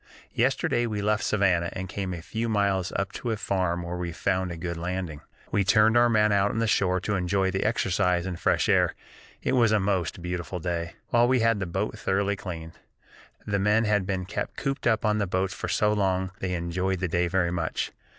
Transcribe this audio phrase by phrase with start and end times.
[0.33, 4.11] Yesterday we left Savannah and came a few miles up to a farm where we
[4.11, 5.21] found a good landing.
[5.51, 8.95] We turned our men out on the shore to enjoy the exercise and fresh air
[9.43, 12.79] (it was a most beautiful day), while we had the boat thoroughly cleaned.
[13.45, 16.99] The men had been kept cooped up on the boats for so long they enjoyed
[16.99, 17.91] the day very much.